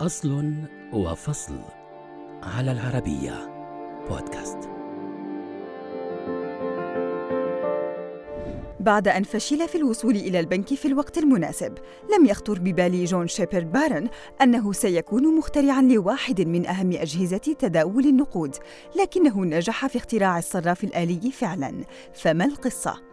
أصل 0.00 0.54
وفصل 0.92 1.58
على 2.42 2.72
العربية 2.72 3.48
بودكاست 4.10 4.58
بعد 8.80 9.08
أن 9.08 9.22
فشل 9.22 9.68
في 9.68 9.74
الوصول 9.74 10.16
إلى 10.16 10.40
البنك 10.40 10.74
في 10.74 10.88
الوقت 10.88 11.18
المناسب، 11.18 11.78
لم 12.18 12.26
يخطر 12.26 12.58
ببال 12.58 13.04
جون 13.04 13.28
شيبرد 13.28 13.72
بارن 13.72 14.08
أنه 14.42 14.72
سيكون 14.72 15.36
مخترعاً 15.38 15.82
لواحد 15.82 16.40
من 16.40 16.66
أهم 16.66 16.92
أجهزة 16.92 17.56
تداول 17.58 18.06
النقود، 18.06 18.56
لكنه 19.00 19.44
نجح 19.44 19.86
في 19.86 19.98
اختراع 19.98 20.38
الصراف 20.38 20.84
الآلي 20.84 21.30
فعلاً، 21.30 21.84
فما 22.14 22.44
القصة؟ 22.44 23.09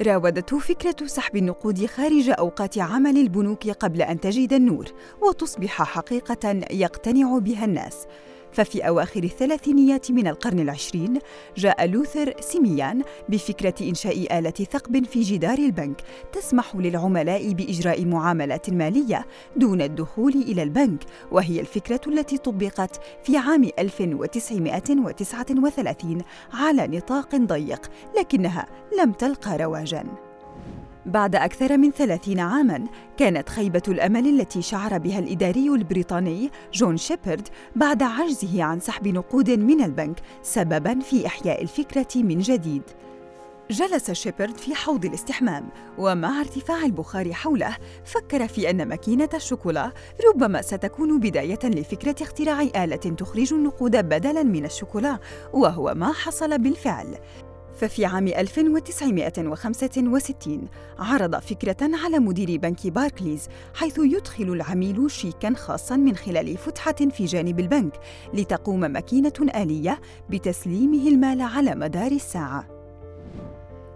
راودته 0.00 0.58
فكرة 0.58 1.06
سحب 1.06 1.36
النقود 1.36 1.86
خارج 1.86 2.30
أوقات 2.38 2.78
عمل 2.78 3.18
البنوك 3.18 3.68
قبل 3.68 4.02
أن 4.02 4.20
تجد 4.20 4.52
النور 4.52 4.86
وتصبح 5.20 5.82
حقيقة 5.82 6.60
يقتنع 6.70 7.38
بها 7.38 7.64
الناس. 7.64 8.06
ففي 8.52 8.88
أواخر 8.88 9.24
الثلاثينيات 9.24 10.10
من 10.10 10.26
القرن 10.26 10.60
العشرين 10.60 11.18
جاء 11.56 11.86
لوثر 11.86 12.34
سيميان 12.40 13.02
بفكرة 13.28 13.74
إنشاء 13.80 14.38
آلة 14.38 14.50
ثقب 14.50 15.04
في 15.04 15.20
جدار 15.20 15.58
البنك 15.58 16.02
تسمح 16.32 16.76
للعملاء 16.76 17.52
بإجراء 17.52 18.04
معاملات 18.04 18.70
مالية 18.70 19.26
دون 19.56 19.82
الدخول 19.82 20.32
إلى 20.32 20.62
البنك 20.62 21.04
وهي 21.30 21.60
الفكرة 21.60 22.00
التي 22.06 22.38
طبقت 22.38 23.00
في 23.24 23.36
عام 23.36 23.68
1939 23.78 26.22
على 26.52 26.86
نطاق 26.86 27.36
ضيق 27.36 27.90
لكنها 28.18 28.66
لم 28.98 29.12
تلقى 29.12 29.56
رواجاً. 29.56 30.31
بعد 31.06 31.36
أكثر 31.36 31.76
من 31.76 31.90
ثلاثين 31.90 32.40
عاماً 32.40 32.84
كانت 33.16 33.48
خيبة 33.48 33.82
الأمل 33.88 34.40
التي 34.40 34.62
شعر 34.62 34.98
بها 34.98 35.18
الإداري 35.18 35.68
البريطاني 35.68 36.50
جون 36.72 36.96
شيبرد 36.96 37.48
بعد 37.76 38.02
عجزه 38.02 38.62
عن 38.62 38.80
سحب 38.80 39.08
نقود 39.08 39.50
من 39.50 39.84
البنك 39.84 40.20
سبباً 40.42 41.00
في 41.00 41.26
إحياء 41.26 41.62
الفكرة 41.62 42.08
من 42.16 42.38
جديد. 42.38 42.82
جلس 43.70 44.10
شيبرد 44.10 44.56
في 44.56 44.74
حوض 44.74 45.04
الاستحمام 45.04 45.68
ومع 45.98 46.40
ارتفاع 46.40 46.84
البخار 46.84 47.32
حوله 47.32 47.76
فكر 48.04 48.48
في 48.48 48.70
أن 48.70 48.88
ماكينة 48.88 49.28
الشوكولا 49.34 49.92
ربما 50.28 50.62
ستكون 50.62 51.20
بداية 51.20 51.58
لفكرة 51.64 52.16
اختراع 52.22 52.62
آلة 52.62 52.96
تخرج 52.96 53.52
النقود 53.52 53.96
بدلاً 53.96 54.42
من 54.42 54.64
الشوكولا 54.64 55.18
وهو 55.52 55.94
ما 55.96 56.12
حصل 56.12 56.58
بالفعل. 56.58 57.18
ففي 57.76 58.04
عام 58.04 58.28
1965 58.28 60.68
عرض 60.98 61.36
فكرة 61.36 61.90
على 62.04 62.18
مدير 62.18 62.58
بنك 62.58 62.86
باركليز 62.86 63.48
حيث 63.74 63.98
يدخل 63.98 64.44
العميل 64.44 65.10
شيكاً 65.10 65.54
خاصاً 65.54 65.96
من 65.96 66.16
خلال 66.16 66.56
فتحة 66.56 66.92
في 66.92 67.24
جانب 67.24 67.60
البنك 67.60 67.92
لتقوم 68.34 68.80
ماكينة 68.80 69.32
آلية 69.54 70.00
بتسليمه 70.30 71.08
المال 71.08 71.40
على 71.40 71.74
مدار 71.74 72.12
الساعة. 72.12 72.66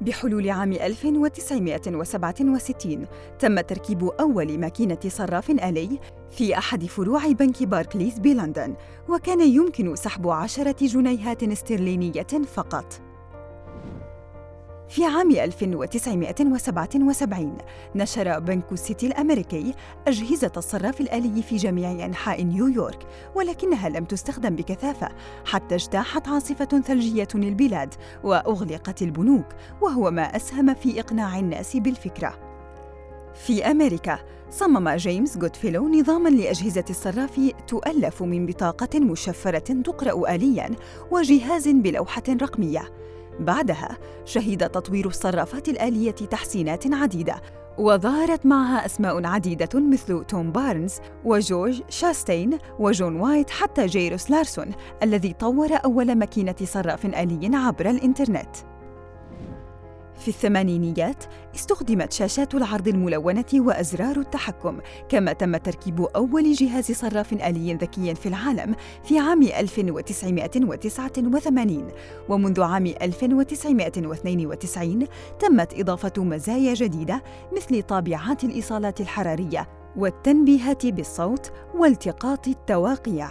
بحلول 0.00 0.50
عام 0.50 0.72
1967 0.72 3.06
تم 3.38 3.60
تركيب 3.60 4.04
أول 4.04 4.58
ماكينة 4.58 4.98
صراف 5.08 5.50
آلي 5.50 5.98
في 6.30 6.58
أحد 6.58 6.86
فروع 6.86 7.26
بنك 7.26 7.62
باركليز 7.62 8.18
بلندن 8.18 8.74
وكان 9.08 9.40
يمكن 9.40 9.96
سحب 9.96 10.28
عشرة 10.28 10.76
جنيهات 10.80 11.42
استرلينية 11.42 12.26
فقط 12.54 13.09
في 14.90 15.04
عام 15.04 15.30
1977 15.30 17.58
نشر 17.94 18.38
بنك 18.38 18.72
السيتي 18.72 19.06
الأمريكي 19.06 19.74
أجهزة 20.06 20.52
الصراف 20.56 21.00
الآلي 21.00 21.42
في 21.42 21.56
جميع 21.56 22.04
أنحاء 22.04 22.42
نيويورك 22.42 23.06
ولكنها 23.34 23.88
لم 23.88 24.04
تستخدم 24.04 24.56
بكثافة 24.56 25.08
حتى 25.44 25.74
اجتاحت 25.74 26.28
عاصفة 26.28 26.64
ثلجية 26.64 27.28
البلاد 27.34 27.94
وأغلقت 28.24 29.02
البنوك 29.02 29.46
وهو 29.80 30.10
ما 30.10 30.22
أسهم 30.22 30.74
في 30.74 31.00
إقناع 31.00 31.38
الناس 31.38 31.76
بالفكرة. 31.76 32.38
في 33.34 33.70
أمريكا 33.70 34.18
صمم 34.50 34.90
جيمس 34.90 35.38
جودفيلو 35.38 35.88
نظاماً 35.88 36.28
لأجهزة 36.28 36.84
الصراف 36.90 37.52
تؤلف 37.68 38.22
من 38.22 38.46
بطاقة 38.46 39.00
مشفرة 39.00 39.82
تقرأ 39.84 40.34
آلياً 40.34 40.70
وجهاز 41.10 41.68
بلوحة 41.68 42.22
رقمية. 42.28 43.09
بعدها 43.40 43.98
شهد 44.24 44.70
تطوير 44.70 45.06
الصرافات 45.06 45.68
الآلية 45.68 46.10
تحسينات 46.10 46.94
عديدة 46.94 47.42
وظهرت 47.78 48.46
معها 48.46 48.86
أسماء 48.86 49.26
عديدة 49.26 49.80
مثل 49.80 50.24
توم 50.24 50.52
بارنز 50.52 50.94
وجورج 51.24 51.82
شاستين 51.88 52.58
وجون 52.78 53.20
وايت 53.20 53.50
حتى 53.50 53.86
جيروس 53.86 54.30
لارسون 54.30 54.70
الذي 55.02 55.32
طور 55.32 55.68
أول 55.84 56.14
ماكينة 56.14 56.54
صراف 56.64 57.06
آلي 57.06 57.56
عبر 57.56 57.90
الإنترنت. 57.90 58.69
في 60.20 60.28
الثمانينيات 60.28 61.24
استخدمت 61.54 62.12
شاشات 62.12 62.54
العرض 62.54 62.88
الملونة 62.88 63.44
وأزرار 63.54 64.16
التحكم، 64.16 64.78
كما 65.08 65.32
تم 65.32 65.56
تركيب 65.56 66.00
أول 66.00 66.52
جهاز 66.52 66.92
صراف 66.92 67.32
آلي 67.32 67.74
ذكي 67.74 68.14
في 68.14 68.26
العالم 68.26 68.74
في 69.04 69.18
عام 69.18 69.42
1989 69.42 71.88
ومنذ 72.28 72.62
عام 72.62 72.86
1992 72.86 75.06
تمت 75.38 75.80
إضافة 75.80 76.24
مزايا 76.24 76.74
جديدة 76.74 77.22
مثل 77.56 77.82
طابعات 77.82 78.44
الإيصالات 78.44 79.00
الحرارية 79.00 79.68
والتنبيهات 79.96 80.86
بالصوت 80.86 81.52
والتقاط 81.74 82.48
التواقيع. 82.48 83.28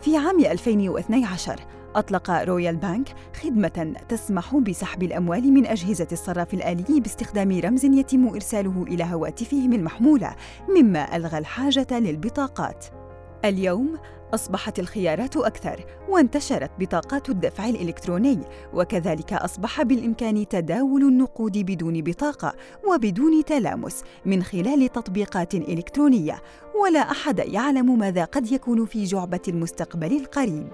في 0.00 0.16
عام 0.16 0.40
2012 0.40 1.60
أطلق 1.96 2.30
رويال 2.30 2.76
بانك 2.76 3.14
خدمة 3.42 3.94
تسمح 4.08 4.56
بسحب 4.56 5.02
الأموال 5.02 5.52
من 5.52 5.66
أجهزة 5.66 6.08
الصراف 6.12 6.54
الآلي 6.54 7.00
باستخدام 7.00 7.60
رمز 7.60 7.84
يتم 7.84 8.28
إرساله 8.28 8.84
إلى 8.88 9.04
هواتفهم 9.04 9.72
المحمولة، 9.72 10.34
مما 10.68 11.16
ألغى 11.16 11.38
الحاجة 11.38 11.98
للبطاقات. 11.98 12.86
اليوم 13.44 13.98
أصبحت 14.34 14.78
الخيارات 14.78 15.36
أكثر 15.36 15.84
وانتشرت 16.08 16.70
بطاقات 16.78 17.28
الدفع 17.28 17.68
الإلكتروني 17.68 18.38
وكذلك 18.74 19.32
أصبح 19.32 19.82
بالإمكان 19.82 20.48
تداول 20.48 21.02
النقود 21.02 21.58
بدون 21.58 22.00
بطاقة 22.02 22.54
وبدون 22.88 23.44
تلامس 23.44 24.02
من 24.26 24.42
خلال 24.42 24.92
تطبيقات 24.92 25.54
إلكترونية 25.54 26.42
ولا 26.82 27.00
أحد 27.00 27.38
يعلم 27.38 27.98
ماذا 27.98 28.24
قد 28.24 28.52
يكون 28.52 28.86
في 28.86 29.04
جعبة 29.04 29.42
المستقبل 29.48 30.16
القريب 30.16 30.68